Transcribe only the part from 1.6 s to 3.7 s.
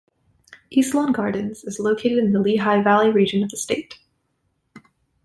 is located in the Lehigh Valley region of the